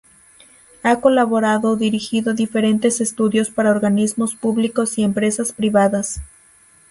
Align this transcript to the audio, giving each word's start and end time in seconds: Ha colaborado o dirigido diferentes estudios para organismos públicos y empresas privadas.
Ha 0.81 0.99
colaborado 0.99 1.69
o 1.69 1.75
dirigido 1.75 2.33
diferentes 2.33 3.01
estudios 3.01 3.51
para 3.51 3.69
organismos 3.69 4.33
públicos 4.33 4.97
y 4.97 5.03
empresas 5.03 5.53
privadas. 5.53 6.19